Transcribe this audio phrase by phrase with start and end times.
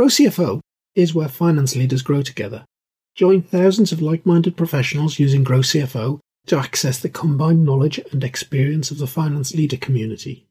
[0.00, 0.60] Grow CFO
[0.94, 2.64] is where finance leaders grow together.
[3.14, 8.24] Join thousands of like minded professionals using Grow CFO to access the combined knowledge and
[8.24, 10.48] experience of the finance leader community.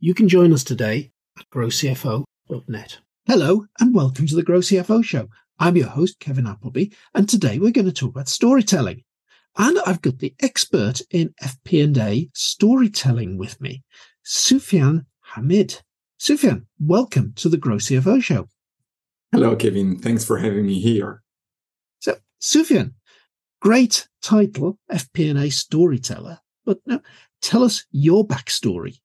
[0.00, 2.98] You can join us today at growcfo.net.
[3.26, 5.30] Hello, and welcome to the Grow CFO Show.
[5.58, 9.02] I'm your host, Kevin Appleby, and today we're going to talk about storytelling.
[9.56, 13.82] And I've got the expert in FP&A storytelling with me,
[14.26, 15.80] Soufyan Hamid.
[16.18, 18.46] Soufyan, welcome to the Grow CFO Show.
[19.32, 19.98] Hello, Kevin.
[19.98, 21.22] Thanks for having me here.
[22.00, 22.94] So, Soufyan,
[23.60, 26.40] great title, FP&A storyteller.
[26.64, 27.00] But now,
[27.40, 28.98] tell us your backstory.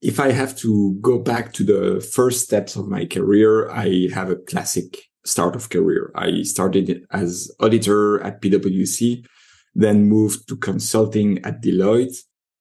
[0.00, 4.30] If I have to go back to the first steps of my career, I have
[4.30, 6.12] a classic start of career.
[6.14, 9.26] I started as auditor at PwC,
[9.74, 12.16] then moved to consulting at Deloitte.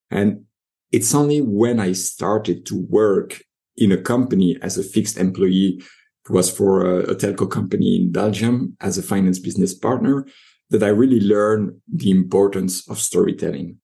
[0.09, 0.45] And
[0.91, 3.43] it's only when I started to work
[3.77, 5.81] in a company as a fixed employee
[6.29, 10.25] was for a, a telco company in Belgium as a finance business partner
[10.69, 13.77] that I really learned the importance of storytelling.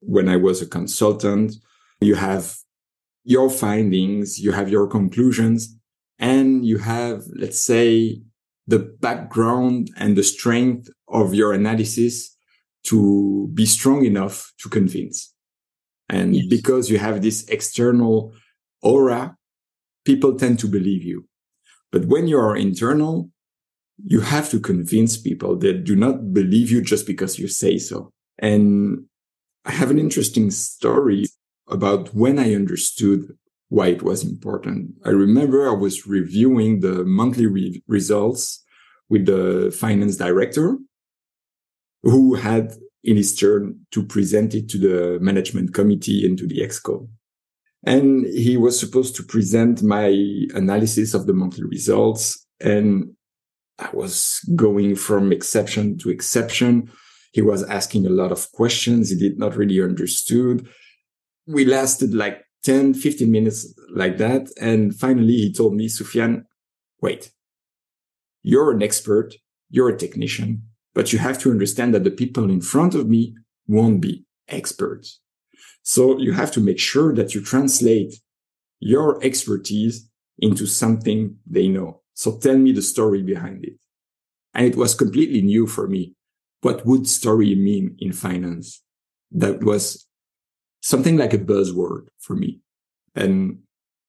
[0.00, 1.54] When I was a consultant,
[2.00, 2.56] you have
[3.24, 5.76] your findings, you have your conclusions,
[6.18, 8.20] and you have, let's say,
[8.66, 12.36] the background and the strength of your analysis
[12.84, 15.34] to be strong enough to convince.
[16.08, 16.46] And yes.
[16.48, 18.34] because you have this external
[18.82, 19.36] aura,
[20.04, 21.28] people tend to believe you.
[21.90, 23.30] But when you are internal,
[24.04, 28.12] you have to convince people that do not believe you just because you say so.
[28.38, 29.04] And
[29.64, 31.26] I have an interesting story
[31.68, 33.36] about when I understood
[33.68, 34.92] why it was important.
[35.04, 38.64] I remember I was reviewing the monthly re- results
[39.08, 40.78] with the finance director
[42.02, 42.72] who had
[43.04, 47.08] in his turn to present it to the management committee and to the exco.
[47.84, 50.06] And he was supposed to present my
[50.54, 52.46] analysis of the monthly results.
[52.60, 53.14] And
[53.78, 56.90] I was going from exception to exception.
[57.32, 59.10] He was asking a lot of questions.
[59.10, 60.68] He did not really understood.
[61.46, 64.50] We lasted like 10, 15 minutes like that.
[64.60, 66.44] And finally he told me, Soufyan,
[67.00, 67.30] wait,
[68.42, 69.34] you're an expert.
[69.70, 70.62] You're a technician,
[70.94, 75.20] but you have to understand that the people in front of me won't be experts.
[75.82, 78.14] So you have to make sure that you translate
[78.80, 80.08] your expertise
[80.38, 82.02] into something they know.
[82.14, 83.74] So tell me the story behind it.
[84.54, 86.14] And it was completely new for me.
[86.62, 88.82] What would story mean in finance?
[89.30, 90.06] That was
[90.80, 92.60] something like a buzzword for me.
[93.14, 93.58] And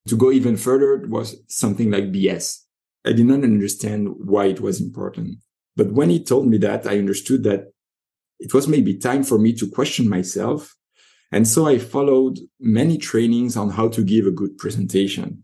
[0.08, 2.64] to go even further, it was something like BS.
[3.06, 5.38] I did not understand why it was important.
[5.76, 7.72] But when he told me that, I understood that
[8.40, 10.76] it was maybe time for me to question myself
[11.32, 15.44] and so I followed many trainings on how to give a good presentation.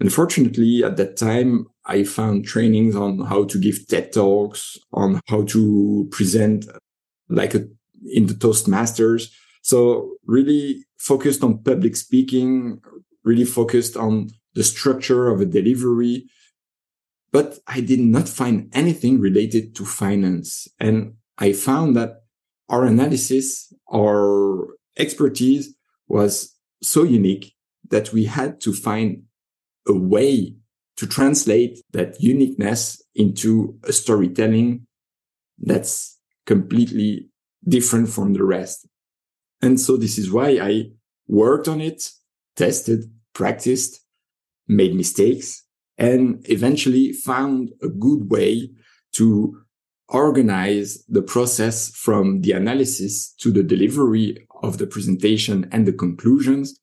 [0.00, 5.44] Unfortunately, at that time, I found trainings on how to give TED talks, on how
[5.44, 6.66] to present
[7.28, 7.66] like a,
[8.10, 9.30] in the Toastmasters.
[9.62, 12.80] So really focused on public speaking,
[13.24, 16.26] really focused on the structure of a delivery.
[17.30, 20.66] But I did not find anything related to finance.
[20.80, 22.22] And I found that
[22.68, 24.68] our analysis, our
[24.98, 25.74] expertise
[26.08, 27.54] was so unique
[27.90, 29.22] that we had to find
[29.86, 30.54] a way
[30.96, 34.86] to translate that uniqueness into a storytelling
[35.58, 37.28] that's completely
[37.66, 38.86] different from the rest.
[39.62, 40.90] And so this is why I
[41.26, 42.10] worked on it,
[42.56, 44.00] tested, practiced,
[44.68, 45.64] made mistakes,
[45.98, 48.70] and eventually found a good way
[49.12, 49.63] to
[50.08, 56.78] organize the process from the analysis to the delivery of the presentation and the conclusions.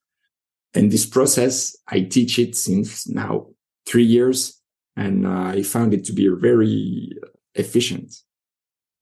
[0.73, 3.47] And this process, I teach it since now
[3.85, 4.61] three years
[4.95, 7.11] and uh, I found it to be very
[7.55, 8.13] efficient.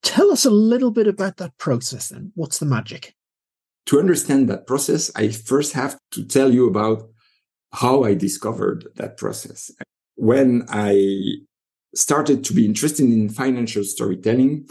[0.02, 2.32] Tell us a little bit about that process then.
[2.34, 3.14] What's the magic?
[3.86, 7.08] To understand that process, I first have to tell you about
[7.72, 9.70] how I discovered that process.
[10.16, 11.36] When I
[11.94, 14.68] started to be interested in financial storytelling,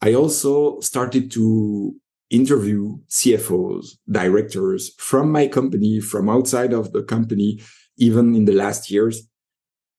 [0.00, 1.94] I also started to
[2.30, 7.60] interview CFOs, directors from my company, from outside of the company,
[7.96, 9.28] even in the last years.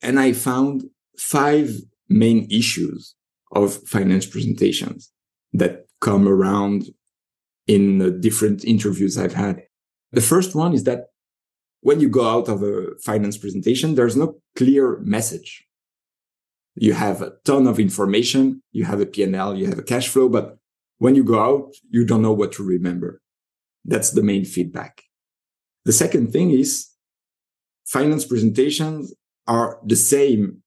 [0.02, 0.84] And I found
[1.18, 1.72] five
[2.10, 3.16] main issues
[3.54, 5.12] of finance presentations
[5.54, 6.86] that come around
[7.66, 9.64] in the different interviews I've had.
[10.12, 11.08] The first one is that
[11.82, 15.67] when you go out of a finance presentation, there's no clear message.
[16.80, 18.62] You have a ton of information.
[18.72, 20.58] You have a P&L, you have a cash flow, but
[21.00, 23.22] when you go out, you don't know what to remember.
[23.84, 25.04] That's the main feedback.
[25.86, 26.90] The second thing is
[27.86, 29.14] finance presentations
[29.48, 30.62] are the same.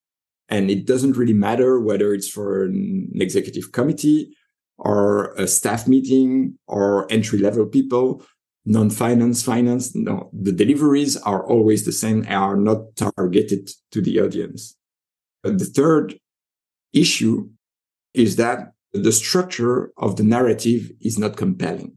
[0.48, 4.36] And it doesn't really matter whether it's for an executive committee
[4.78, 8.24] or a staff meeting or entry level people,
[8.64, 9.94] non-finance, finance.
[9.94, 14.76] No, the deliveries are always the same, are not targeted to the audience.
[15.42, 16.18] The third
[16.92, 17.50] issue
[18.14, 21.96] is that the structure of the narrative is not compelling.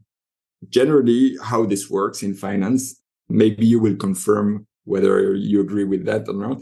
[0.69, 6.27] Generally, how this works in finance, maybe you will confirm whether you agree with that
[6.27, 6.61] or not.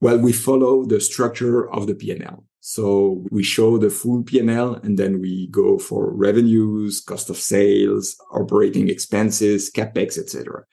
[0.00, 2.44] Well, we follow the structure of the P&L.
[2.60, 8.16] So we show the full P&L and then we go for revenues, cost of sales,
[8.32, 10.64] operating expenses, capex, etc.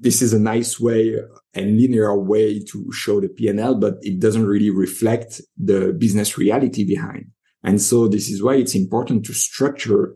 [0.00, 1.16] This is a nice way
[1.54, 6.84] and linear way to show the P&L, but it doesn't really reflect the business reality
[6.84, 7.26] behind.
[7.64, 10.14] And so this is why it's important to structure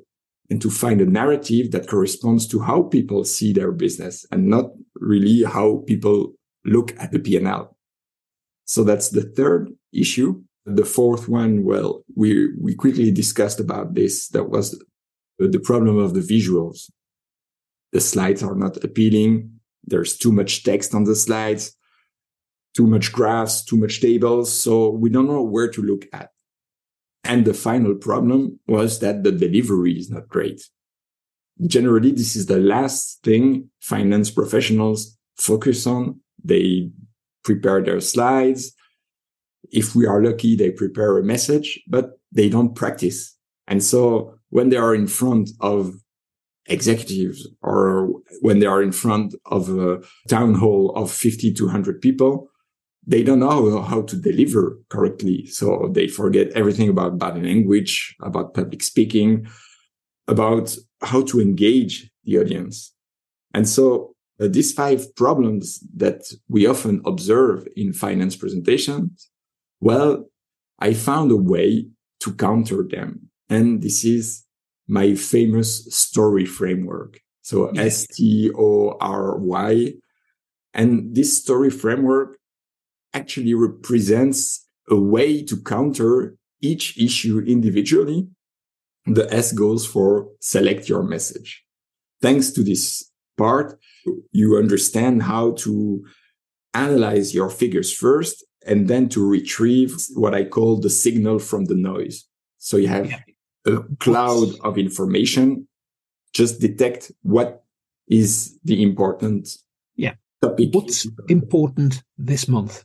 [0.50, 4.66] and to find a narrative that corresponds to how people see their business and not
[4.96, 6.34] really how people
[6.64, 7.76] look at the P&L.
[8.64, 10.42] So that's the third issue.
[10.64, 14.28] The fourth one, well, we, we quickly discussed about this.
[14.28, 14.80] That was
[15.38, 16.90] the problem of the visuals.
[17.92, 19.58] The slides are not appealing.
[19.84, 21.76] There's too much text on the slides,
[22.74, 24.52] too much graphs, too much tables.
[24.52, 26.30] So we don't know where to look at.
[27.24, 30.62] And the final problem was that the delivery is not great.
[31.66, 36.20] Generally, this is the last thing finance professionals focus on.
[36.42, 36.90] They
[37.44, 38.72] prepare their slides
[39.72, 43.36] if we are lucky, they prepare a message, but they don't practice.
[43.66, 45.94] And so when they are in front of
[46.66, 48.08] executives or
[48.40, 52.48] when they are in front of a town hall of 50 to 100 people,
[53.04, 55.46] they don't know how to deliver correctly.
[55.46, 59.48] So they forget everything about body language, about public speaking,
[60.28, 62.94] about how to engage the audience.
[63.54, 69.28] And so uh, these five problems that we often observe in finance presentations
[69.82, 70.30] well,
[70.78, 71.88] I found a way
[72.20, 73.28] to counter them.
[73.50, 74.44] And this is
[74.92, 77.18] my famous story framework.
[77.40, 79.94] So S T O R Y.
[80.74, 82.38] And this story framework
[83.14, 88.28] actually represents a way to counter each issue individually.
[89.06, 91.64] The S goes for select your message.
[92.20, 93.78] Thanks to this part,
[94.30, 96.04] you understand how to
[96.74, 101.74] analyze your figures first and then to retrieve what I call the signal from the
[101.74, 102.28] noise.
[102.58, 103.10] So you have
[103.66, 105.68] a cloud of information,
[106.32, 107.64] just detect what
[108.08, 109.48] is the important
[109.96, 110.14] yeah.
[110.40, 110.70] topic.
[110.72, 112.84] What's important this month?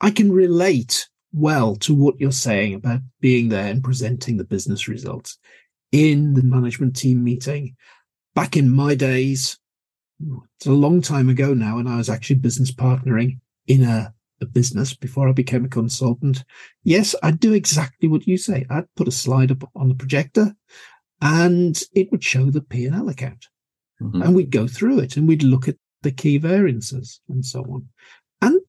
[0.00, 4.88] I can relate well to what you're saying about being there and presenting the business
[4.88, 5.38] results
[5.92, 7.76] in the management team meeting.
[8.34, 9.58] Back in my days,
[10.56, 14.46] it's a long time ago now, and I was actually business partnering in a a
[14.46, 16.44] business before I became a consultant,
[16.82, 18.66] yes, I'd do exactly what you say.
[18.70, 20.54] I'd put a slide up on the projector
[21.20, 23.46] and it would show the P&L account.
[24.00, 24.22] Mm-hmm.
[24.22, 27.88] And we'd go through it and we'd look at the key variances and so on.
[28.40, 28.60] And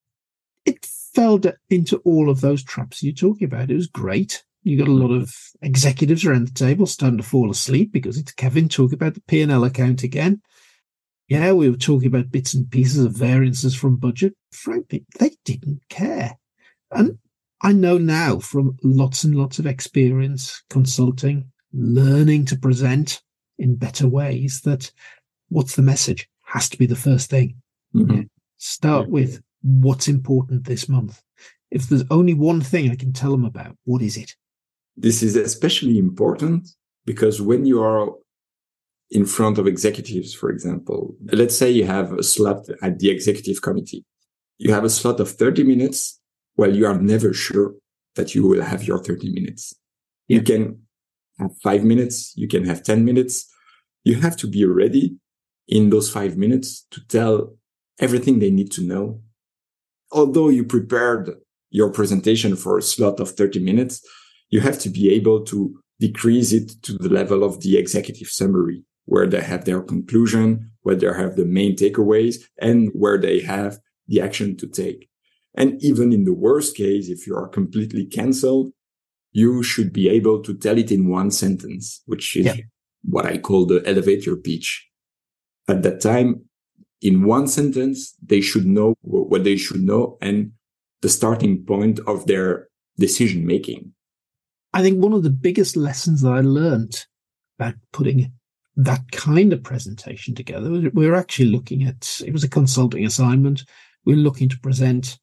[0.66, 0.84] it
[1.14, 1.40] fell
[1.70, 3.70] into all of those traps you're talking about.
[3.70, 4.44] It was great.
[4.64, 8.32] You got a lot of executives around the table starting to fall asleep because it's
[8.32, 10.40] Kevin talking about the P&L account again.
[11.28, 14.34] Yeah, we were talking about bits and pieces of variances from budget.
[14.52, 16.36] Frankly, they didn't care.
[16.90, 17.18] And
[17.62, 23.22] I know now from lots and lots of experience consulting, learning to present
[23.58, 24.90] in better ways that
[25.48, 27.56] what's the message has to be the first thing.
[27.94, 28.22] Mm-hmm.
[28.58, 29.12] Start yeah.
[29.12, 31.22] with what's important this month.
[31.70, 34.34] If there's only one thing I can tell them about, what is it?
[34.96, 36.68] This is especially important
[37.06, 38.10] because when you are
[39.12, 41.14] in front of executives, for example.
[41.32, 44.04] Let's say you have a slot at the executive committee.
[44.56, 46.18] You have a slot of 30 minutes.
[46.56, 47.74] Well, you are never sure
[48.16, 49.74] that you will have your 30 minutes.
[50.28, 50.38] Yeah.
[50.38, 50.82] You can
[51.38, 52.32] have five minutes.
[52.36, 53.52] You can have 10 minutes.
[54.02, 55.16] You have to be ready
[55.68, 57.54] in those five minutes to tell
[58.00, 59.20] everything they need to know.
[60.10, 61.30] Although you prepared
[61.70, 64.00] your presentation for a slot of 30 minutes,
[64.48, 68.84] you have to be able to decrease it to the level of the executive summary
[69.04, 73.78] where they have their conclusion, where they have the main takeaways and where they have
[74.08, 75.08] the action to take.
[75.54, 78.72] And even in the worst case, if you are completely canceled,
[79.32, 82.56] you should be able to tell it in one sentence, which is yeah.
[83.02, 84.88] what I call the elevator pitch.
[85.68, 86.44] At that time,
[87.00, 90.52] in one sentence, they should know what they should know and
[91.00, 92.68] the starting point of their
[92.98, 93.92] decision making.
[94.72, 97.06] I think one of the biggest lessons that I learned
[97.58, 98.32] about putting
[98.76, 100.70] that kind of presentation together.
[100.70, 103.64] We were actually looking at it was a consulting assignment.
[104.04, 105.18] we're looking to present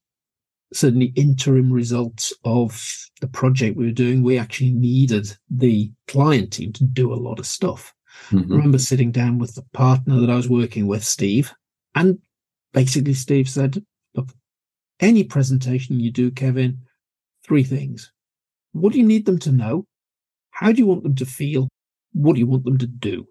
[0.73, 2.85] certainly interim results of
[3.21, 4.21] the project we were doing.
[4.21, 7.93] We actually needed the client team to do a lot of stuff.
[8.29, 8.53] Mm-hmm.
[8.53, 11.53] I remember sitting down with the partner that I was working with, Steve,
[11.95, 12.19] and
[12.73, 14.29] basically Steve said, look,
[14.99, 16.79] any presentation you do, Kevin,
[17.43, 18.11] three things.
[18.73, 19.85] What do you need them to know?
[20.51, 21.67] How do you want them to feel?
[22.13, 23.27] What do you want them to do?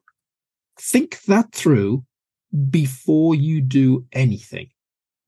[0.81, 2.05] Think that through
[2.71, 4.69] before you do anything.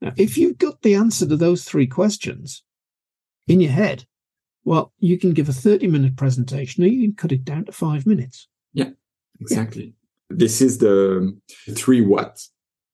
[0.00, 2.62] Now, if you've got the answer to those three questions
[3.47, 4.07] in your head,
[4.64, 7.73] well, you can give a 30 minute presentation or you can cut it down to
[7.73, 8.49] five minutes.
[8.73, 8.90] Yeah,
[9.40, 9.95] exactly.
[10.30, 10.37] Yeah.
[10.37, 11.37] This is the
[11.75, 12.40] three what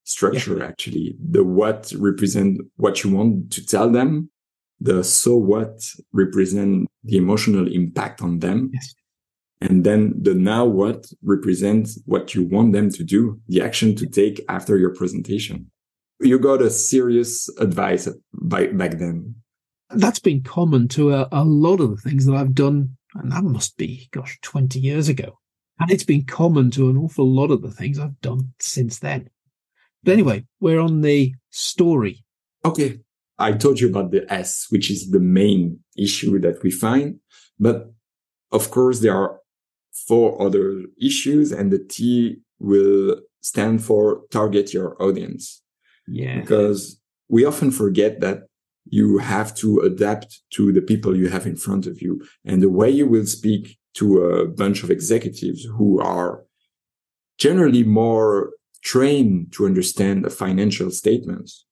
[0.04, 0.64] structure, yeah.
[0.64, 1.16] actually.
[1.30, 4.30] The what represent what you want to tell them.
[4.80, 5.82] The so what
[6.12, 8.70] represent the emotional impact on them.
[8.72, 8.94] Yes.
[9.60, 14.06] And then the now what represents what you want them to do, the action to
[14.06, 15.70] take after your presentation
[16.20, 19.36] you got a serious advice by, back then.
[19.90, 23.44] That's been common to a, a lot of the things that I've done, and that
[23.44, 25.38] must be, gosh, 20 years ago.
[25.78, 29.28] And it's been common to an awful lot of the things I've done since then.
[30.02, 32.24] But anyway, we're on the story.
[32.64, 33.00] Okay.
[33.38, 37.20] I told you about the S, which is the main issue that we find.
[37.60, 37.92] But
[38.50, 39.40] of course, there are
[40.06, 45.62] four other issues and the T will stand for target your audience.
[46.06, 46.40] Yeah.
[46.40, 48.44] Because we often forget that
[48.88, 52.24] you have to adapt to the people you have in front of you.
[52.44, 56.44] And the way you will speak to a bunch of executives who are
[57.38, 61.66] generally more trained to understand the financial statements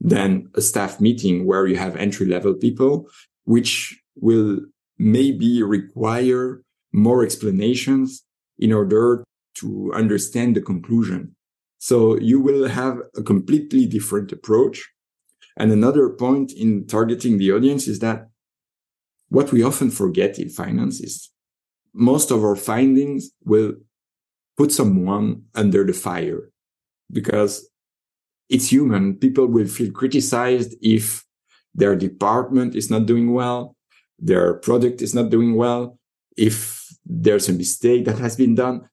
[0.00, 3.08] than a staff meeting where you have entry level people,
[3.44, 4.60] which will
[4.98, 8.24] maybe require more explanations
[8.58, 11.34] in order to understand the conclusion.
[11.78, 14.88] So you will have a completely different approach.
[15.56, 18.28] And another point in targeting the audience is that
[19.28, 21.30] what we often forget in finance is
[21.94, 23.74] most of our findings will
[24.56, 26.50] put someone under the fire
[27.10, 27.68] because
[28.48, 29.14] it's human.
[29.14, 31.24] People will feel criticized if
[31.74, 33.76] their department is not doing well,
[34.18, 35.98] their product is not doing well,
[36.36, 36.79] if
[37.12, 38.88] there's a mistake that has been done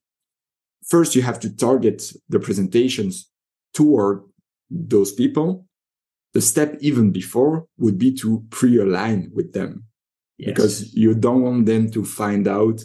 [0.88, 3.30] first you have to target the presentations
[3.74, 4.22] toward
[4.70, 5.66] those people.
[6.34, 9.84] The step even before would be to pre-align with them
[10.36, 10.48] yes.
[10.48, 12.82] because you don't want them to find out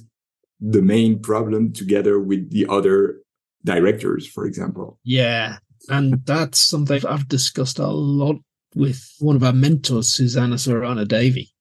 [0.60, 3.20] the main problem together with the other
[3.66, 5.00] directors, for example.
[5.04, 5.58] Yeah.
[5.90, 8.38] And that's something I've discussed a lot
[8.76, 11.54] with one of our mentors, Susanna Sorana Davy.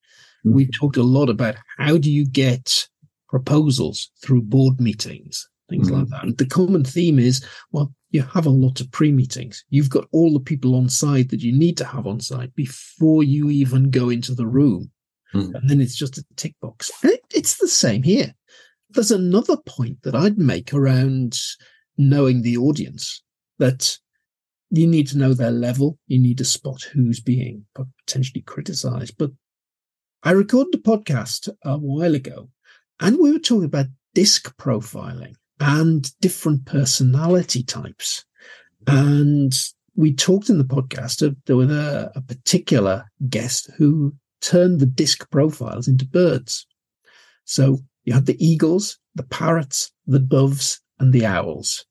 [0.46, 0.54] Mm-hmm.
[0.54, 2.88] We talked a lot about how do you get
[3.32, 6.24] proposals through board meetings things mm like that.
[6.24, 9.64] And the common theme is, well, you have a lot of pre-meetings.
[9.70, 13.22] You've got all the people on site that you need to have on site before
[13.22, 14.90] you even go into the room.
[15.34, 16.90] mm And then it's just a tick box.
[17.02, 18.34] It, it's the same here.
[18.90, 21.40] There's another point that I'd make around
[21.96, 23.22] knowing the audience
[23.58, 23.98] that
[24.68, 25.98] you need to know their level.
[26.06, 29.14] You need to spot who's being potentially criticized.
[29.16, 29.30] But
[30.22, 32.50] I recorded a podcast a while ago
[33.02, 38.24] and we were talking about disc profiling and different personality types.
[38.86, 39.52] And
[39.96, 44.86] we talked in the podcast of, there was a, a particular guest who turned the
[44.86, 46.64] disc profiles into birds.
[47.44, 51.84] So you had the eagles, the parrots, the doves, and the owls,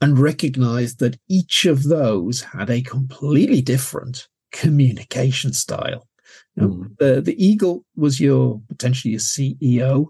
[0.00, 6.08] and recognized that each of those had a completely different communication style.
[6.56, 6.98] Now, mm.
[6.98, 10.06] the, the eagle was your potentially your CEO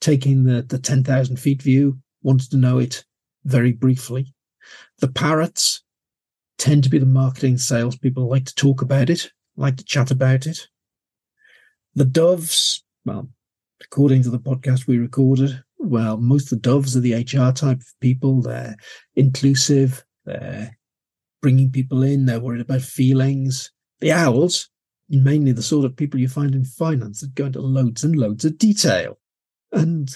[0.00, 3.04] taking the, the 10,000 feet view wanted to know it
[3.44, 4.34] very briefly.
[4.98, 5.82] The parrots
[6.58, 10.46] tend to be the marketing salespeople, like to talk about it, like to chat about
[10.46, 10.68] it.
[11.94, 13.28] The doves, well,
[13.82, 17.78] according to the podcast we recorded, well, most of the doves are the HR type
[17.78, 18.42] of people.
[18.42, 18.76] They're
[19.14, 20.04] inclusive.
[20.24, 20.76] They're
[21.42, 22.26] bringing people in.
[22.26, 23.70] They're worried about feelings.
[24.00, 24.68] The owls,
[25.08, 28.44] mainly the sort of people you find in finance that go into loads and loads
[28.44, 29.18] of detail.
[29.76, 30.08] And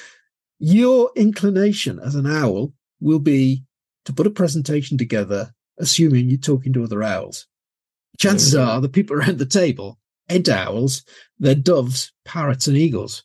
[0.58, 3.64] your inclination as an owl will be
[4.04, 7.46] to put a presentation together, assuming you're talking to other owls.
[8.18, 8.68] Chances mm-hmm.
[8.68, 9.98] are the people around the table
[10.30, 11.04] ain't owls,
[11.38, 13.24] they're doves, parrots, and eagles.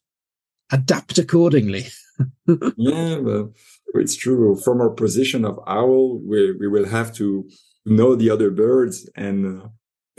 [0.71, 1.85] Adapt accordingly.
[2.77, 3.53] yeah, well,
[3.93, 4.55] it's true.
[4.55, 7.47] From our position of owl, we, we will have to
[7.85, 9.61] know the other birds and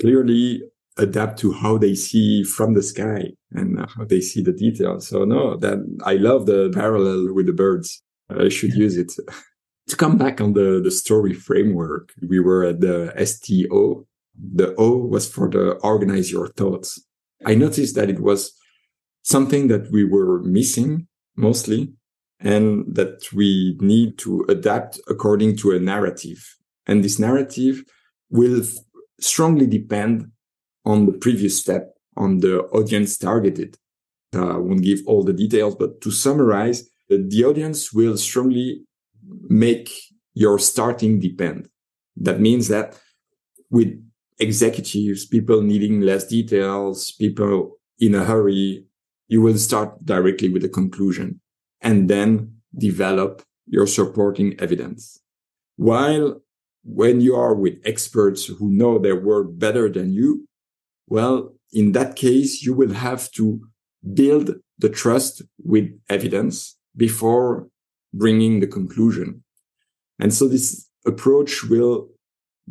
[0.00, 0.62] clearly
[0.99, 4.07] adapt to how they see from the sky and how mm-hmm.
[4.07, 5.09] they see the details.
[5.09, 8.03] So no, that I love the parallel with the birds.
[8.31, 9.12] I should use it.
[9.88, 14.97] to come back on the, the story framework, we were at the STO The O
[14.97, 17.00] was for the organize your thoughts.
[17.45, 18.53] I noticed that it was
[19.23, 21.93] something that we were missing mostly
[22.41, 26.57] and that we need to adapt according to a narrative.
[26.87, 27.83] And this narrative
[28.31, 28.62] will
[29.21, 30.31] strongly depend
[30.87, 33.76] on the previous step on the audience targeted.
[34.35, 38.85] Uh, I won't give all the details, but to summarize, the audience will strongly
[39.49, 39.90] make
[40.35, 41.69] your starting depend.
[42.16, 42.99] That means that
[43.71, 43.93] with
[44.38, 48.87] executives, people needing less details, people in a hurry,
[49.28, 51.40] you will start directly with the conclusion
[51.81, 55.19] and then develop your supporting evidence.
[55.76, 56.43] While
[56.85, 60.47] when you are with experts who know their work better than you,
[61.07, 63.61] well, in that case, you will have to
[64.15, 67.69] build the trust with evidence before
[68.13, 69.43] bringing the conclusion.
[70.19, 72.09] And so this approach will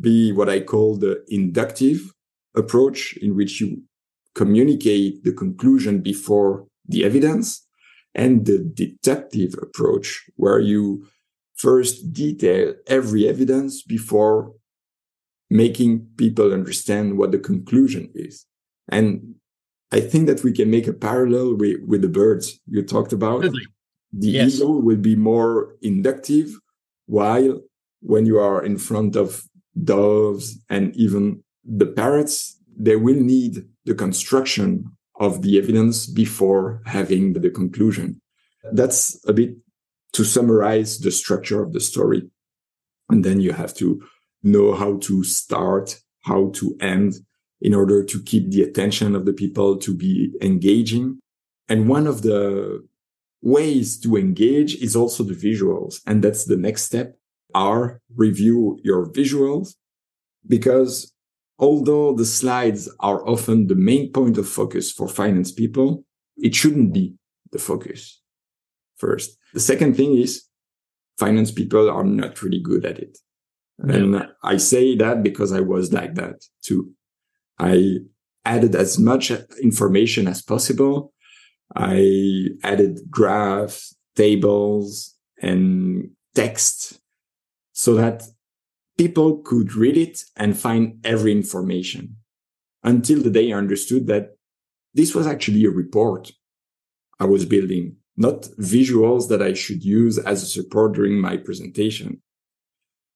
[0.00, 2.12] be what I call the inductive
[2.56, 3.82] approach in which you
[4.34, 7.66] communicate the conclusion before the evidence
[8.14, 11.06] and the deductive approach where you
[11.54, 14.52] first detail every evidence before
[15.50, 18.46] making people understand what the conclusion is.
[18.88, 19.34] And
[19.92, 23.42] I think that we can make a parallel with, with the birds you talked about.
[24.12, 24.54] The yes.
[24.54, 26.50] eagle will be more inductive,
[27.06, 27.60] while
[28.00, 29.44] when you are in front of
[29.84, 37.32] doves and even the parrots, they will need the construction of the evidence before having
[37.32, 38.20] the conclusion.
[38.72, 39.56] That's a bit
[40.12, 42.28] to summarize the structure of the story.
[43.08, 44.02] And then you have to
[44.42, 47.14] know how to start, how to end
[47.60, 51.18] in order to keep the attention of the people to be engaging.
[51.68, 52.86] And one of the
[53.42, 56.00] ways to engage is also the visuals.
[56.06, 57.16] And that's the next step
[57.54, 59.76] are review your visuals
[60.46, 61.12] because
[61.58, 66.04] although the slides are often the main point of focus for finance people,
[66.36, 67.14] it shouldn't be
[67.52, 68.20] the focus
[68.96, 69.38] first.
[69.54, 70.44] The second thing is
[71.18, 73.18] finance people are not really good at it.
[73.78, 76.92] And I say that because I was like that too.
[77.58, 77.98] I
[78.44, 79.30] added as much
[79.62, 81.12] information as possible.
[81.74, 87.00] I added graphs, tables, and text
[87.72, 88.22] so that
[88.96, 92.16] people could read it and find every information
[92.82, 94.36] until the day I understood that
[94.94, 96.32] this was actually a report
[97.18, 102.22] I was building, not visuals that I should use as a support during my presentation.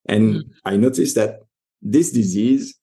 [0.07, 0.43] And mm.
[0.65, 1.41] I noticed that
[1.83, 2.75] this disease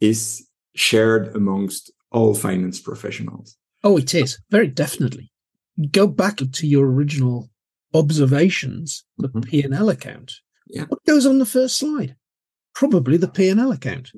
[0.00, 3.56] is shared amongst all finance professionals.
[3.84, 5.30] Oh, it is very definitely.
[5.90, 7.50] Go back to your original
[7.94, 9.40] observations, the mm-hmm.
[9.40, 10.32] P and L account.
[10.68, 10.84] Yeah.
[10.88, 12.16] What goes on the first slide?
[12.74, 14.10] Probably the P and L account.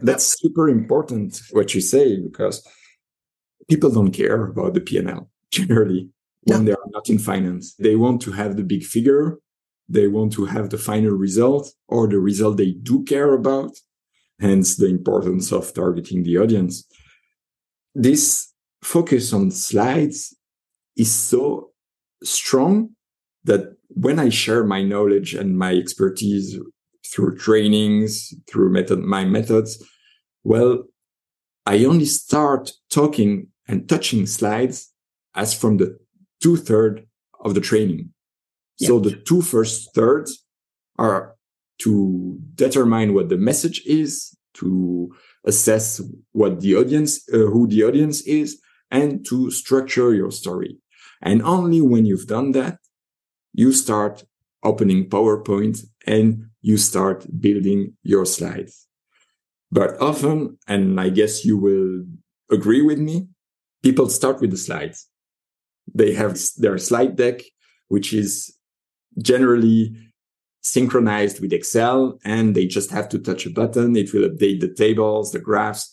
[0.00, 2.66] That's super important what you say because
[3.68, 6.08] people don't care about the P and L generally
[6.42, 6.64] when no.
[6.64, 7.74] they are not in finance.
[7.74, 9.38] They want to have the big figure.
[9.88, 13.72] They want to have the final result or the result they do care about
[14.40, 16.84] hence the importance of targeting the audience.
[17.94, 20.36] This focus on slides
[20.96, 21.70] is so
[22.22, 22.90] strong
[23.44, 26.58] that when I share my knowledge and my expertise
[27.06, 29.82] through trainings, through method, my methods,
[30.44, 30.84] well,
[31.66, 34.92] I only start talking and touching slides
[35.34, 35.98] as from the
[36.42, 37.06] two third
[37.44, 38.10] of the training.
[38.80, 40.44] So the two first thirds
[40.98, 41.34] are
[41.80, 45.14] to determine what the message is, to
[45.44, 46.00] assess
[46.32, 48.60] what the audience, uh, who the audience is,
[48.90, 50.78] and to structure your story.
[51.22, 52.78] And only when you've done that,
[53.52, 54.24] you start
[54.62, 58.86] opening PowerPoint and you start building your slides.
[59.70, 62.04] But often, and I guess you will
[62.50, 63.28] agree with me,
[63.82, 65.08] people start with the slides.
[65.94, 67.42] They have their slide deck,
[67.88, 68.57] which is
[69.18, 69.94] generally
[70.62, 73.96] synchronized with Excel and they just have to touch a button.
[73.96, 75.90] It will update the tables, the graphs,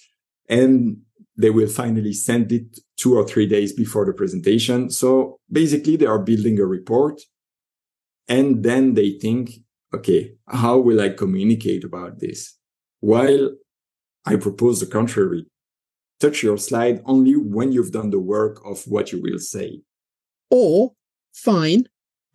[0.50, 0.98] and
[1.38, 4.90] they will finally send it two or three days before the presentation.
[4.90, 7.22] So basically they are building a report
[8.28, 9.52] and then they think,
[9.94, 12.58] okay, how will I communicate about this?
[13.00, 13.52] While
[14.26, 15.46] I propose the contrary,
[16.20, 19.82] touch your slide only when you've done the work of what you will say.
[20.50, 20.94] Or
[21.34, 21.86] fine,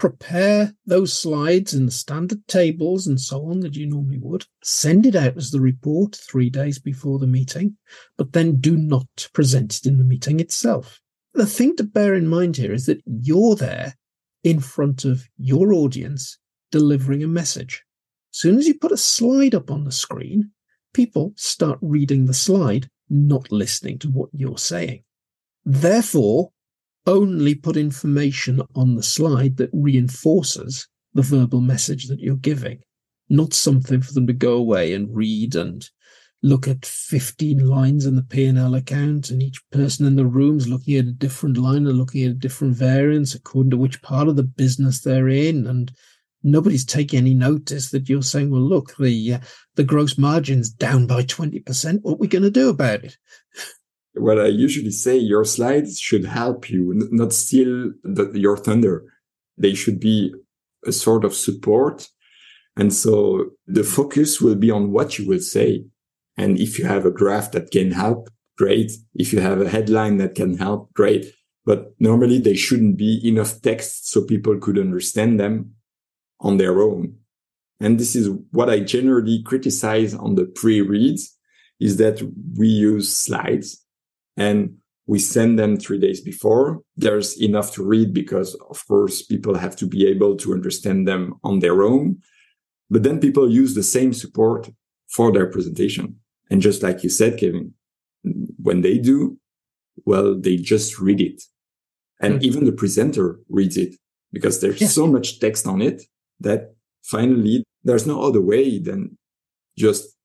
[0.01, 5.05] prepare those slides in the standard tables and so on that you normally would, send
[5.05, 7.77] it out as the report three days before the meeting,
[8.17, 11.01] but then do not present it in the meeting itself.
[11.35, 13.95] The thing to bear in mind here is that you're there
[14.43, 16.39] in front of your audience
[16.73, 17.85] delivering a message.
[18.33, 20.51] As soon as you put a slide up on the screen,
[20.95, 25.05] people start reading the slide, not listening to what you're saying.
[25.67, 26.53] Therefore,
[27.07, 32.81] only put information on the slide that reinforces the verbal message that you're giving,
[33.29, 35.89] not something for them to go away and read and
[36.43, 40.69] look at 15 lines in the P&L account and each person in the room is
[40.69, 44.29] looking at a different line and looking at a different variance according to which part
[44.29, 45.67] of the business they're in.
[45.67, 45.93] And
[46.43, 49.39] nobody's taking any notice that you're saying well look the uh,
[49.75, 53.17] the gross margin's down by 20% what are we going to do about it
[54.15, 59.05] what i usually say your slides should help you not steal the, your thunder
[59.57, 60.35] they should be
[60.87, 62.09] a sort of support
[62.77, 65.85] and so the focus will be on what you will say
[66.41, 68.93] and if you have a graph that can help, great.
[69.15, 71.27] If you have a headline that can help, great.
[71.67, 75.75] But normally they shouldn't be enough text so people could understand them
[76.41, 77.17] on their own.
[77.79, 81.37] And this is what I generally criticize on the pre-reads
[81.79, 82.23] is that
[82.57, 83.85] we use slides
[84.37, 86.83] and we send them three days before.
[86.97, 91.35] There's enough to read because of course people have to be able to understand them
[91.43, 92.19] on their own.
[92.91, 94.69] But then people use the same support
[95.09, 96.17] for their presentation.
[96.51, 97.75] And just like you said, Kevin,
[98.63, 99.39] when they do,
[100.05, 101.43] well, they just read it.
[102.21, 102.45] And mm-hmm.
[102.45, 103.97] even the presenter reads it
[104.33, 104.89] because there's yeah.
[104.89, 106.03] so much text on it
[106.39, 109.17] that finally there's no other way than
[109.77, 110.17] just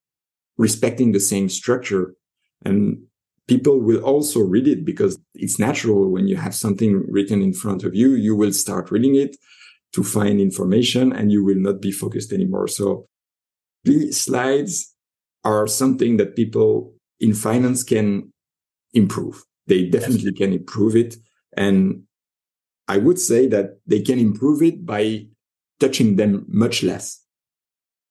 [0.57, 2.15] respecting the same structure.
[2.63, 3.03] And
[3.47, 7.83] people will also read it because it's natural when you have something written in front
[7.83, 9.35] of you, you will start reading it
[9.93, 12.67] to find information and you will not be focused anymore.
[12.67, 13.07] So
[13.83, 14.93] the slides
[15.43, 18.33] are something that people in finance can
[18.93, 19.43] improve.
[19.67, 21.15] They definitely can improve it.
[21.55, 22.03] And
[22.87, 25.27] I would say that they can improve it by
[25.79, 27.21] touching them much less.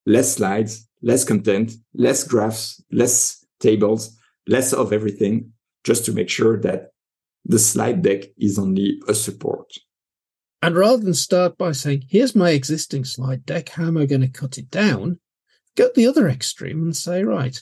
[0.07, 5.53] Less slides, less content, less graphs, less tables, less of everything,
[5.85, 6.91] just to make sure that
[7.45, 9.73] the slide deck is only a support.
[10.63, 14.23] And rather than start by saying, here's my existing slide deck, how am I going
[14.23, 15.19] to cut it down?
[15.77, 17.61] go the other extreme and say, right,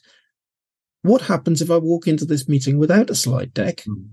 [1.03, 3.79] what happens if I walk into this meeting without a slide deck?
[3.89, 4.11] Mm.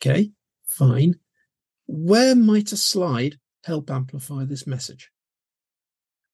[0.00, 0.30] Okay,
[0.66, 1.16] fine.
[1.86, 5.10] Where might a slide help amplify this message?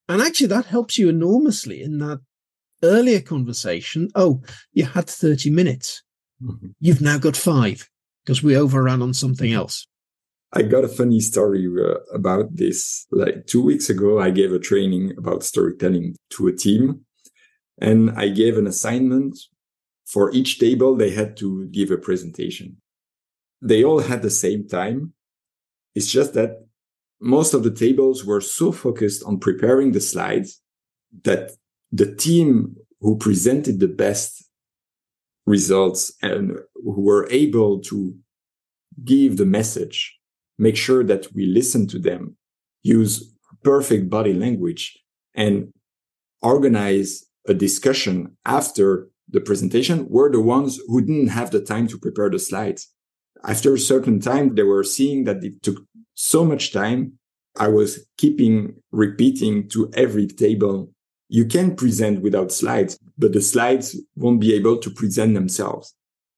[0.08, 2.20] And actually, that helps you enormously in that
[2.82, 4.08] earlier conversation.
[4.14, 6.02] Oh, you had 30 minutes.
[6.42, 6.68] Mm-hmm.
[6.80, 7.88] You've now got five
[8.24, 9.86] because we overran on something else.
[10.52, 13.06] I got a funny story uh, about this.
[13.10, 17.04] Like two weeks ago, I gave a training about storytelling to a team
[17.80, 19.38] and I gave an assignment
[20.06, 20.96] for each table.
[20.96, 22.80] They had to give a presentation.
[23.60, 25.12] They all had the same time.
[25.94, 26.64] It's just that
[27.20, 30.60] most of the tables were so focused on preparing the slides
[31.22, 31.52] that
[31.92, 34.44] the team who presented the best
[35.46, 38.14] results and who were able to
[39.04, 40.16] give the message
[40.58, 42.36] make sure that we listen to them,
[42.82, 44.98] use perfect body language
[45.34, 45.72] and
[46.42, 51.98] organize a discussion after the presentation were the ones who didn't have the time to
[51.98, 52.92] prepare the slides.
[53.44, 55.82] After a certain time, they were seeing that it took
[56.14, 57.14] so much time.
[57.58, 60.90] I was keeping repeating to every table.
[61.28, 65.94] You can present without slides, but the slides won't be able to present themselves.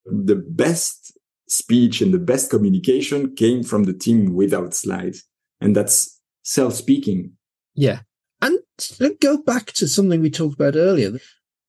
[0.06, 5.24] The best speech and the best communication came from the team without slides.
[5.60, 7.32] And that's self speaking.
[7.74, 8.00] Yeah.
[8.40, 8.58] And
[9.20, 11.18] go back to something we talked about earlier.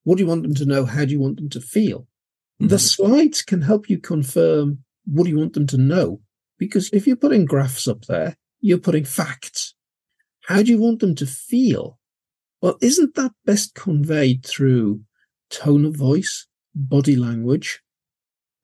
[0.04, 0.86] What do you want them to know?
[0.86, 2.02] How do you want them to feel?
[2.62, 2.68] Mm-hmm.
[2.68, 6.22] The slides can help you confirm what do you want them to know.
[6.58, 9.76] Because if you're putting graphs up there, you're putting facts.
[10.46, 11.99] How do you want them to feel?
[12.62, 15.02] Well, isn't that best conveyed through
[15.50, 17.82] tone of voice, body language,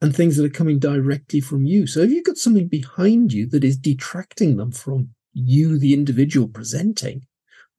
[0.02, 1.88] and things that are coming directly from you.
[1.88, 6.48] So if you've got something behind you that is detracting them from you, the individual
[6.48, 7.26] presenting,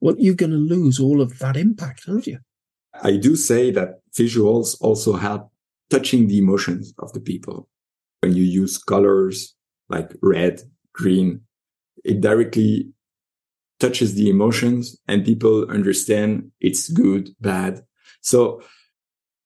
[0.01, 2.39] well, you're going to lose all of that impact, aren't you?
[3.03, 5.51] I do say that visuals also help
[5.91, 7.69] touching the emotions of the people.
[8.21, 9.55] When you use colors
[9.89, 11.43] like red, green,
[12.05, 12.89] it directly
[13.79, 17.83] touches the emotions and people understand it's good, bad.
[18.21, 18.63] So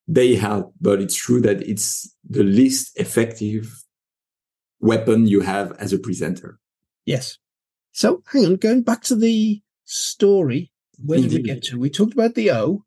[0.06, 3.82] they help, but it's true that it's the least effective
[4.80, 6.58] weapon you have as a presenter.
[7.04, 7.38] Yes.
[7.92, 10.72] So hang on, going back to the story,
[11.04, 11.30] where Indeed.
[11.30, 11.54] did we mm-hmm.
[11.54, 11.78] get to?
[11.78, 12.84] We talked about the O.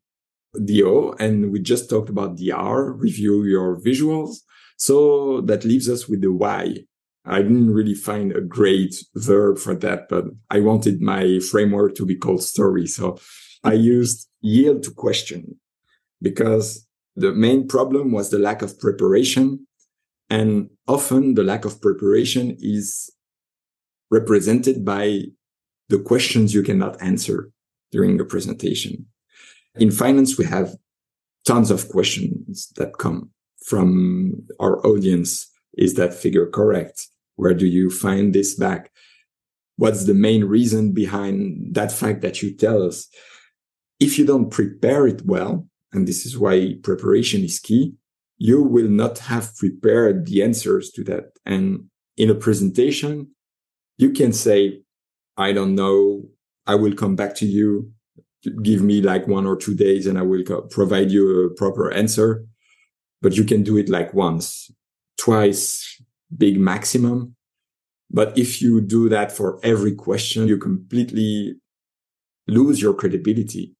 [0.54, 4.38] The O, and we just talked about the R, review your visuals.
[4.76, 6.84] So that leaves us with the Y.
[7.26, 12.06] I didn't really find a great verb for that, but I wanted my framework to
[12.06, 12.86] be called story.
[12.86, 13.18] So
[13.62, 15.58] I used yield to question.
[16.24, 19.66] because the main problem was the lack of preparation.
[20.30, 23.10] And often the lack of preparation is
[24.10, 25.24] represented by
[25.90, 27.50] the questions you cannot answer
[27.92, 29.06] during the presentation.
[29.76, 30.74] In finance, we have
[31.44, 33.30] tons of questions that come
[33.64, 35.48] from our audience.
[35.76, 37.06] Is that figure correct?
[37.36, 38.90] Where do you find this back?
[39.76, 43.08] What's the main reason behind that fact that you tell us?
[43.98, 47.94] If you don't prepare it well, and this is why preparation is key,
[48.38, 51.32] you will not have prepared the answers to that.
[51.46, 53.28] And in a presentation,
[53.96, 54.82] you can say,
[55.36, 56.24] I don't know.
[56.66, 57.92] I will come back to you.
[58.62, 62.44] Give me like one or two days and I will provide you a proper answer.
[63.22, 64.70] But you can do it like once,
[65.18, 66.02] twice,
[66.36, 67.34] big maximum.
[68.10, 71.56] But if you do that for every question, you completely
[72.46, 73.74] lose your credibility.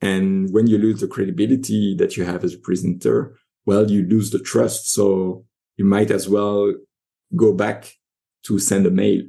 [0.00, 4.30] And when you lose the credibility that you have as a presenter, well, you lose
[4.30, 4.92] the trust.
[4.92, 5.44] So
[5.76, 6.72] you might as well
[7.36, 7.92] go back
[8.44, 9.22] to send a mail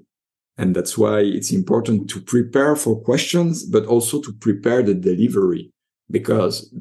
[0.59, 5.71] and that's why it's important to prepare for questions, but also to prepare the delivery
[6.11, 6.75] because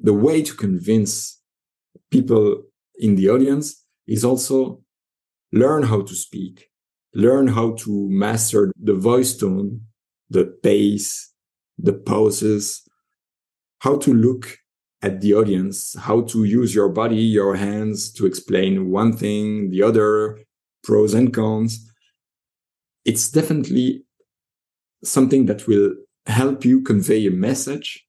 [0.00, 1.38] the way to convince
[2.10, 2.62] people
[2.98, 4.80] in the audience is also
[5.52, 6.68] learn how to speak,
[7.14, 9.82] learn how to master the voice tone,
[10.28, 11.32] the pace,
[11.78, 12.82] the pauses,
[13.80, 14.58] how to look
[15.02, 19.82] at the audience, how to use your body, your hands to explain one thing, the
[19.82, 20.38] other,
[20.82, 21.90] pros and cons
[23.04, 24.04] it's definitely
[25.02, 25.94] something that will
[26.26, 28.06] help you convey a message.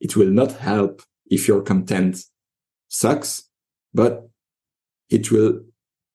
[0.00, 2.18] It will not help if your content
[2.88, 3.48] sucks,
[3.92, 4.28] but
[5.08, 5.60] it will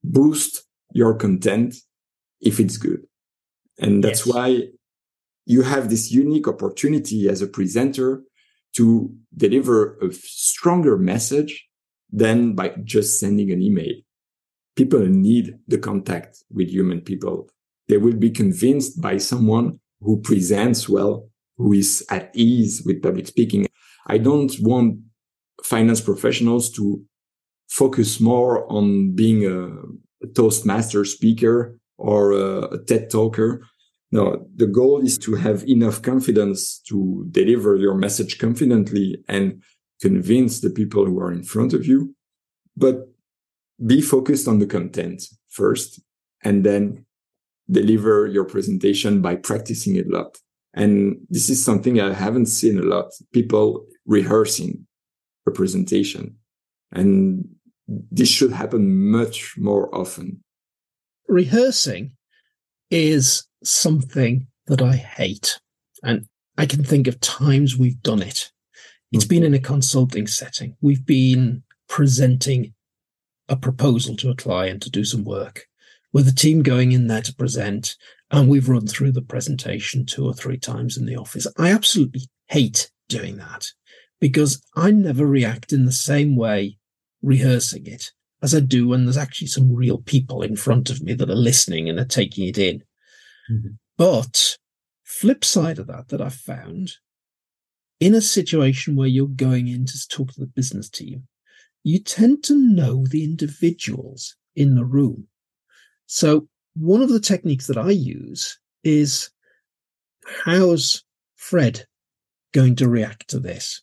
[0.04, 1.76] boost your content
[2.42, 3.06] if it's good.
[3.80, 4.36] And that's yes.
[4.36, 4.64] why
[5.46, 8.24] you have this unique opportunity as a presenter
[8.74, 11.68] to deliver a stronger message
[12.12, 13.94] than by just sending an email.
[14.76, 17.50] People need the contact with human people
[17.90, 23.28] they will be convinced by someone who presents well, who is at ease with public
[23.28, 23.68] speaking.
[24.08, 25.00] I don't want
[25.64, 27.04] finance professionals to
[27.70, 29.70] focus more on being a,
[30.36, 33.66] Toastmaster speaker or a, a TED talker.
[34.12, 39.64] No, the goal is to have enough confidence to deliver your message confidently and
[40.02, 42.14] convince the people who are in front of you.
[42.76, 43.08] But
[43.86, 46.02] be focused on the content first
[46.44, 47.06] and then
[47.72, 50.38] deliver your presentation by practicing it a lot.
[50.74, 53.12] And this is something I haven't seen a lot.
[53.32, 54.86] People rehearsing
[55.48, 56.36] a presentation.
[56.92, 57.48] And
[58.12, 60.43] this should happen much more often.
[61.28, 62.12] Rehearsing
[62.91, 65.60] is something that I hate.
[66.04, 68.52] And I can think of times we've done it.
[69.12, 70.75] It's been in a consulting setting.
[70.82, 72.73] We've been presenting
[73.47, 75.65] a proposal to a client to do some work
[76.13, 77.95] with a team going in there to present,
[78.32, 81.47] and we've run through the presentation two or three times in the office.
[81.58, 83.67] I absolutely hate doing that
[84.19, 86.79] because I never react in the same way
[87.22, 91.14] rehearsing it as I do when there's actually some real people in front of me
[91.14, 92.84] that are listening and are taking it in.
[93.52, 93.70] Mm-hmm.
[93.98, 94.58] But
[95.04, 96.94] flip side of that, that I've found
[98.00, 101.28] in a situation where you're going in to talk to the business team,
[101.84, 105.28] you tend to know the individuals in the room.
[106.06, 109.30] So one of the techniques that I use is
[110.46, 111.04] how's
[111.36, 111.86] Fred
[112.54, 113.82] going to react to this?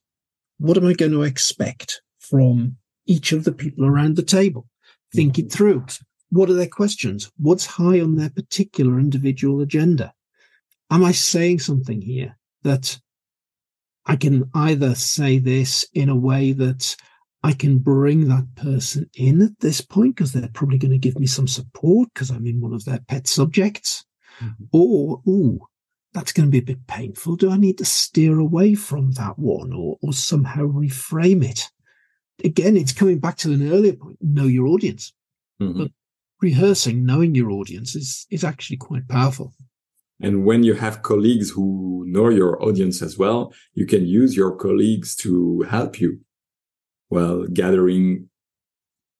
[0.58, 4.68] What am I going to expect from each of the people around the table?
[5.14, 5.86] Think it through.
[6.30, 7.30] What are their questions?
[7.38, 10.12] What's high on their particular individual agenda?
[10.90, 12.98] Am I saying something here that
[14.06, 16.96] I can either say this in a way that
[17.42, 21.18] I can bring that person in at this point because they're probably going to give
[21.18, 24.04] me some support because I'm in one of their pet subjects.
[24.40, 24.64] Mm-hmm.
[24.72, 25.60] Or, ooh,
[26.12, 27.36] that's going to be a bit painful.
[27.36, 31.70] Do I need to steer away from that one or, or somehow reframe it?
[32.44, 35.12] Again, it's coming back to an earlier point know your audience.
[35.60, 35.82] Mm-hmm.
[35.82, 35.90] But
[36.40, 39.54] rehearsing, knowing your audience is, is actually quite powerful.
[40.20, 44.56] And when you have colleagues who know your audience as well, you can use your
[44.56, 46.20] colleagues to help you
[47.10, 48.28] well, gathering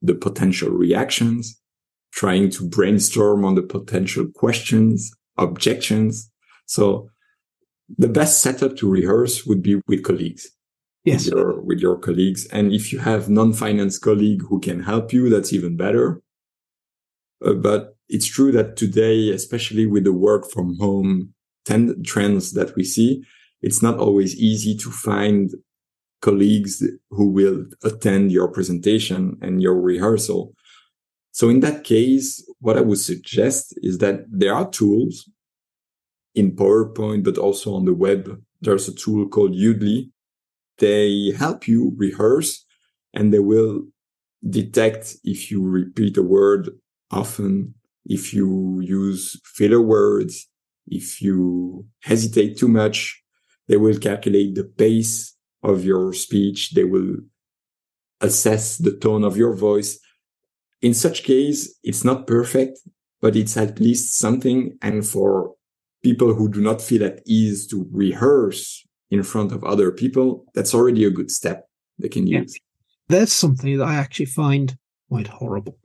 [0.03, 1.61] the potential reactions,
[2.13, 6.31] trying to brainstorm on the potential questions, objections.
[6.67, 7.11] So
[7.97, 10.49] the best setup to rehearse would be with colleagues.
[11.07, 11.25] Yes.
[11.25, 12.47] With your, with your colleagues.
[12.47, 16.21] And if you have non-finance colleague who can help you, that's even better.
[17.45, 21.33] Uh, but it's true that today, especially with the work from home
[21.64, 23.25] ten- trends that we see,
[23.62, 25.51] it's not always easy to find
[26.23, 30.55] colleagues who will attend your presentation and your rehearsal.
[31.31, 35.31] So in that case, what I would suggest is that there are tools
[36.35, 38.42] in PowerPoint, but also on the web.
[38.61, 40.11] There's a tool called Yoodli.
[40.79, 42.65] They help you rehearse
[43.15, 43.83] and they will
[44.49, 46.71] detect if you repeat a word
[47.11, 50.49] often, if you use filler words,
[50.87, 53.23] if you hesitate too much,
[53.69, 56.73] they will calculate the pace of your speech.
[56.73, 57.17] They will
[58.21, 59.99] assess the tone of your voice.
[60.83, 62.79] In such case, it's not perfect,
[63.21, 64.79] but it's at least something.
[64.83, 65.55] And for
[66.03, 70.75] people who do not feel at ease to rehearse in front of other people, that's
[70.75, 72.55] already a good step they can use.
[72.55, 72.61] Yeah.
[73.09, 74.77] There's something that I actually find
[75.09, 75.79] quite horrible.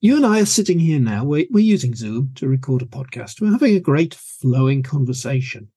[0.00, 1.24] You and I are sitting here now.
[1.24, 3.40] We're, we're using Zoom to record a podcast.
[3.40, 5.68] We're having a great flowing conversation.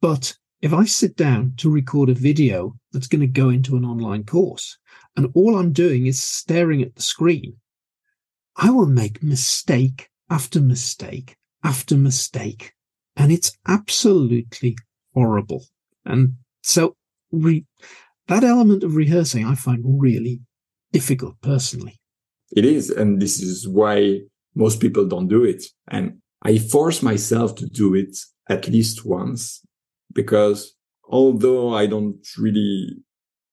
[0.00, 3.84] But if I sit down to record a video that's going to go into an
[3.84, 4.78] online course
[5.16, 7.56] and all I'm doing is staring at the screen,
[8.56, 12.72] I will make mistake after mistake after mistake.
[13.16, 14.76] And it's absolutely
[15.12, 15.66] horrible.
[16.04, 16.96] And so
[17.32, 17.66] re-
[18.28, 20.40] that element of rehearsing I find really
[20.92, 22.00] difficult personally.
[22.56, 22.90] It is.
[22.90, 24.20] And this is why
[24.54, 25.64] most people don't do it.
[25.88, 28.16] And I force myself to do it
[28.48, 29.62] at least once
[30.12, 30.74] because
[31.08, 32.96] although I don't really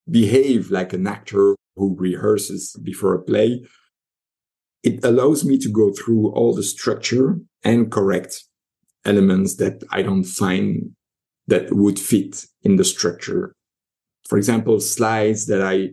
[0.09, 3.63] behave like an actor who rehearses before a play,
[4.83, 8.43] it allows me to go through all the structure and correct
[9.05, 10.95] elements that I don't find
[11.47, 13.55] that would fit in the structure.
[14.27, 15.89] For example, slides that I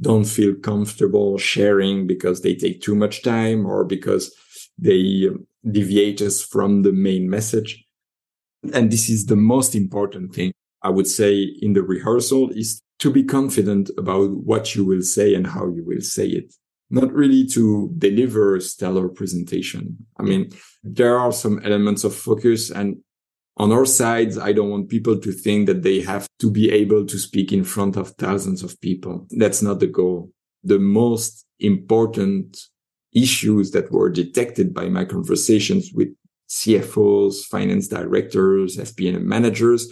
[0.00, 4.34] don't feel comfortable sharing because they take too much time or because
[4.78, 7.84] they um, deviate us from the main message.
[8.72, 13.10] And this is the most important thing I would say in the rehearsal is to
[13.10, 16.54] be confident about what you will say and how you will say it.
[16.88, 20.06] Not really to deliver a stellar presentation.
[20.18, 20.50] I mean,
[20.84, 22.98] there are some elements of focus and
[23.56, 27.06] on our sides, I don't want people to think that they have to be able
[27.06, 29.26] to speak in front of thousands of people.
[29.30, 30.30] That's not the goal.
[30.62, 32.58] The most important
[33.14, 36.08] issues that were detected by my conversations with
[36.50, 39.90] CFOs, finance directors, FP&A managers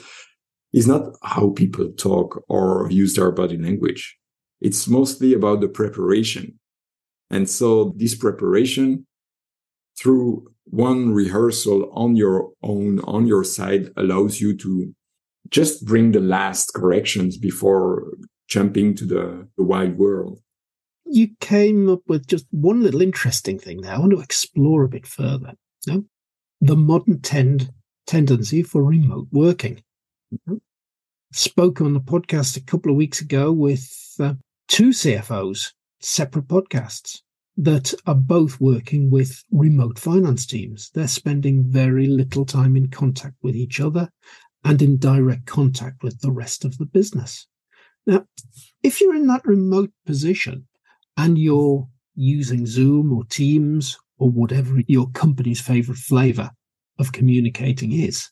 [0.72, 4.18] is not how people talk or use their body language.
[4.60, 6.58] It's mostly about the preparation.
[7.30, 9.06] And so this preparation
[9.98, 14.94] through one rehearsal on your own, on your side allows you to
[15.50, 18.12] just bring the last corrections before
[18.48, 20.40] jumping to the, the wide world.
[21.06, 23.92] You came up with just one little interesting thing there.
[23.92, 25.52] I want to explore a bit further.
[25.86, 26.04] No?
[26.60, 27.70] The modern tend,
[28.06, 29.82] tendency for remote working.
[30.32, 30.56] Mm-hmm.
[31.32, 34.34] Spoke on the podcast a couple of weeks ago with uh,
[34.68, 37.20] two CFOs, separate podcasts
[37.56, 40.90] that are both working with remote finance teams.
[40.94, 44.10] They're spending very little time in contact with each other
[44.64, 47.46] and in direct contact with the rest of the business.
[48.06, 48.26] Now,
[48.82, 50.66] if you're in that remote position
[51.16, 56.50] and you're using Zoom or Teams or whatever your company's favorite flavor
[56.98, 58.30] of communicating is,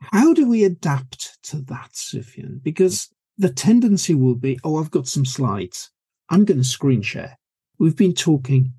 [0.00, 2.60] how do we adapt to that, Soufyan?
[2.62, 3.08] Because
[3.38, 5.90] the tendency will be, oh, I've got some slides.
[6.30, 7.38] I'm going to screen share.
[7.78, 8.72] We've been talking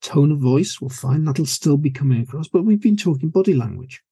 [0.00, 3.54] tone of voice, we'll find that'll still be coming across, but we've been talking body
[3.54, 4.02] language.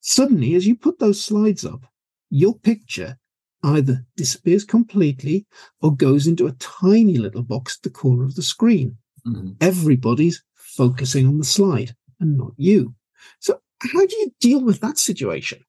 [0.00, 1.86] Suddenly, as you put those slides up,
[2.30, 3.18] your picture
[3.62, 5.46] either disappears completely
[5.82, 8.96] or goes into a tiny little box at the corner of the screen.
[9.26, 9.50] Mm-hmm.
[9.60, 12.94] Everybody's focusing on the slide and not you.
[13.38, 15.64] So, how do you deal with that situation?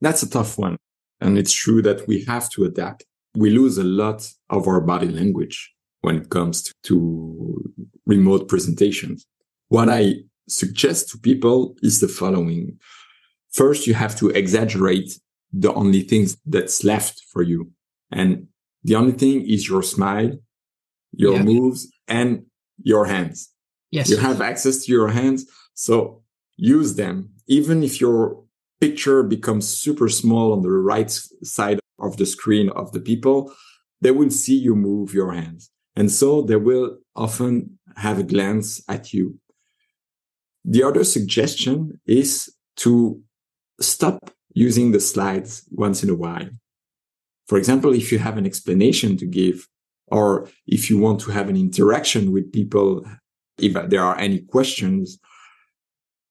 [0.00, 0.76] That's a tough one.
[1.20, 3.04] And it's true that we have to adapt.
[3.34, 7.72] We lose a lot of our body language when it comes to,
[8.06, 9.26] remote presentations.
[9.68, 10.14] What I
[10.48, 12.78] suggest to people is the following.
[13.52, 15.12] First, you have to exaggerate
[15.52, 17.70] the only things that's left for you.
[18.10, 18.48] And
[18.82, 20.32] the only thing is your smile,
[21.12, 21.42] your yeah.
[21.42, 22.46] moves and
[22.82, 23.50] your hands.
[23.90, 24.08] Yes.
[24.08, 25.46] You have access to your hands.
[25.74, 26.22] So
[26.56, 27.30] use them.
[27.46, 28.42] Even if your
[28.80, 31.10] picture becomes super small on the right
[31.42, 33.52] side of the screen of the people,
[34.00, 35.70] they will see you move your hands.
[35.98, 39.40] And so they will often have a glance at you.
[40.64, 43.20] The other suggestion is to
[43.80, 46.50] stop using the slides once in a while.
[47.48, 49.66] For example, if you have an explanation to give,
[50.06, 53.04] or if you want to have an interaction with people,
[53.58, 55.18] if there are any questions,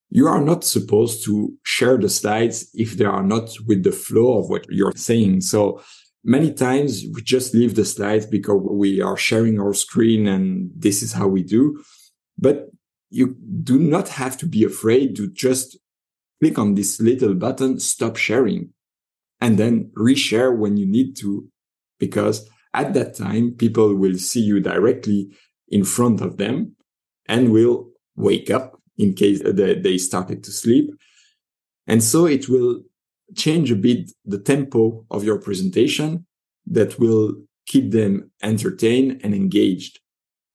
[0.09, 4.39] you are not supposed to share the slides if they are not with the flow
[4.39, 5.41] of what you're saying.
[5.41, 5.81] So
[6.27, 11.01] many times we just leave the slides because we are sharing our screen and this
[11.01, 11.81] is how we do.
[12.37, 12.69] But
[13.09, 15.77] you do not have to be afraid to just
[16.41, 18.73] click on this little button, stop sharing
[19.39, 21.47] and then reshare when you need to,
[21.97, 25.31] because at that time, people will see you directly
[25.69, 26.75] in front of them
[27.27, 30.91] and will wake up in case they started to sleep.
[31.87, 32.81] And so it will
[33.35, 36.25] change a bit the tempo of your presentation
[36.65, 39.99] that will keep them entertained and engaged.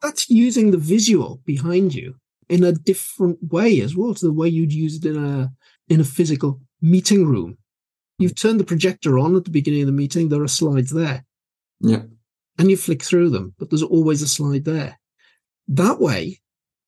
[0.00, 2.16] That's using the visual behind you
[2.48, 5.52] in a different way as well to the way you'd use it in a
[5.88, 7.58] in a physical meeting room.
[8.18, 11.24] You've turned the projector on at the beginning of the meeting, there are slides there.
[11.80, 12.02] Yeah.
[12.58, 14.98] And you flick through them, but there's always a slide there.
[15.68, 16.40] That way,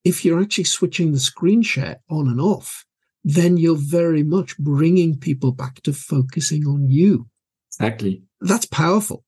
[0.04, 2.84] if you're actually switching the screen share on and off,
[3.24, 7.26] then you're very much bringing people back to focusing on you.
[7.70, 8.22] Exactly.
[8.42, 9.24] That's powerful.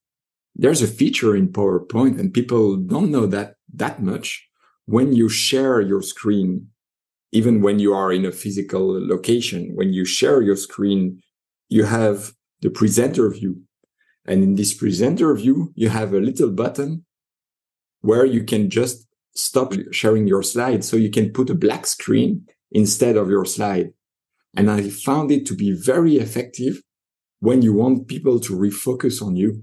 [0.54, 4.46] There's a feature in PowerPoint and people don't know that that much.
[4.84, 6.68] When you share your screen,
[7.32, 11.20] even when you are in a physical location, when you share your screen,
[11.68, 13.62] you have the presenter view.
[14.26, 17.04] And in this presenter view, you have a little button
[18.00, 20.84] where you can just stop sharing your slide.
[20.84, 23.92] So you can put a black screen instead of your slide.
[24.56, 26.82] And I found it to be very effective
[27.40, 29.62] when you want people to refocus on you,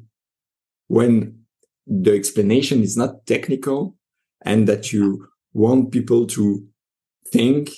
[0.87, 1.39] when
[1.87, 3.97] the explanation is not technical
[4.43, 6.65] and that you want people to
[7.31, 7.71] think,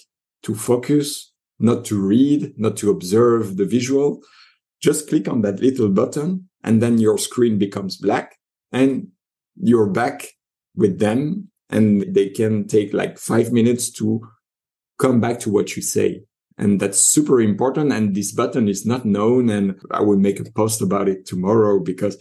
[0.44, 4.22] to focus, not to read, not to observe the visual.
[4.82, 8.36] Just click on that little button and then your screen becomes black
[8.72, 9.08] and
[9.56, 10.28] you're back
[10.76, 14.22] with them and they can take like five minutes to
[14.98, 16.24] come back to what you say.
[16.58, 17.92] And that's super important.
[17.92, 19.50] And this button is not known.
[19.50, 22.18] And I will make a post about it tomorrow because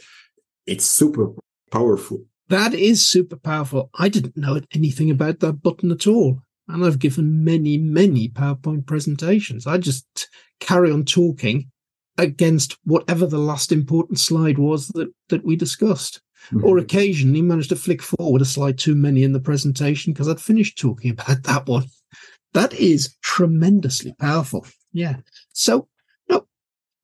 [0.67, 1.33] it's super
[1.71, 2.25] powerful.
[2.49, 3.91] That is super powerful.
[3.99, 6.41] I didn't know anything about that button at all.
[6.69, 9.67] And I've given many, many PowerPoint presentations.
[9.67, 10.29] I just
[10.61, 11.71] carry on talking
[12.17, 16.21] against whatever the last important slide was that, that we discussed.
[16.51, 16.65] Mm-hmm.
[16.65, 20.41] Or occasionally managed to flick forward a slide too many in the presentation because I'd
[20.41, 21.87] finished talking about that one.
[22.55, 24.67] That is tremendously powerful.
[24.93, 25.17] Yeah.
[25.53, 25.89] So,
[26.29, 26.47] no,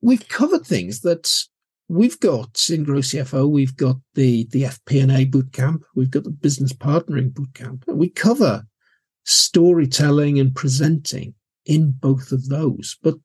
[0.01, 1.45] we've covered things that
[1.89, 3.51] we've got in Grow CFO.
[3.51, 5.81] We've got the, the FP&A bootcamp.
[5.95, 7.83] We've got the business partnering bootcamp.
[7.89, 8.65] We cover
[9.25, 11.35] storytelling and presenting
[11.67, 12.97] in both of those.
[13.03, 13.17] But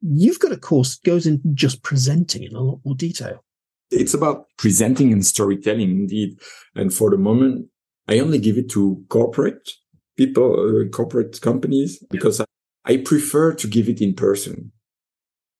[0.00, 3.44] you've got a course that goes into just presenting in a lot more detail.
[3.90, 6.38] It's about presenting and storytelling indeed.
[6.74, 7.66] And for the moment,
[8.08, 9.70] I only give it to corporate
[10.16, 12.44] people, uh, corporate companies, because I,
[12.84, 14.72] I prefer to give it in person.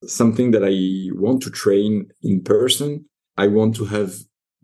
[0.07, 3.07] Something that I want to train in person.
[3.36, 4.14] I want to have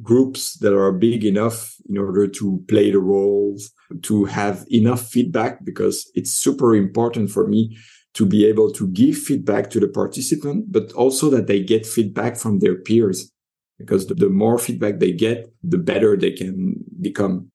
[0.03, 3.71] groups that are big enough in order to play the roles,
[4.03, 7.77] to have enough feedback, because it's super important for me
[8.15, 12.37] to be able to give feedback to the participant, but also that they get feedback
[12.37, 13.31] from their peers.
[13.79, 17.51] Because the, the more feedback they get, the better they can become.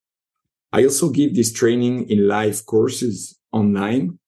[0.76, 4.20] I also give this training in live courses online.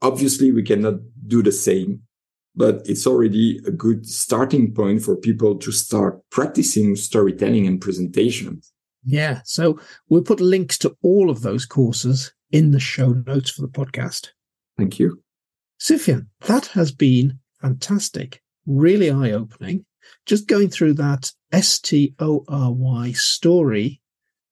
[0.00, 2.02] Obviously, we cannot do the same
[2.54, 8.72] but it's already a good starting point for people to start practicing storytelling and presentations.
[9.04, 9.40] Yeah.
[9.44, 13.68] So we'll put links to all of those courses in the show notes for the
[13.68, 14.28] podcast.
[14.76, 15.22] Thank you.
[15.80, 19.84] Soufyan, that has been fantastic, really eye opening.
[20.26, 24.00] Just going through that S T O R Y story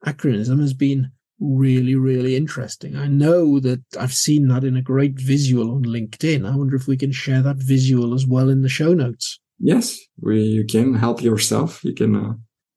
[0.04, 2.96] acronym has been really, really interesting.
[2.96, 6.50] I know that I've seen that in a great visual on LinkedIn.
[6.50, 9.40] I wonder if we can share that visual as well in the show notes.
[9.58, 11.82] Yes, we, you can help yourself.
[11.84, 12.32] You can uh,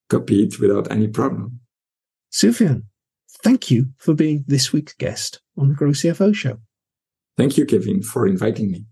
[0.09, 1.59] copy it without any problem.
[2.31, 2.83] Soufyan,
[3.43, 6.57] thank you for being this week's guest on the Grow CFO show.
[7.37, 8.85] Thank you, Kevin, for inviting me.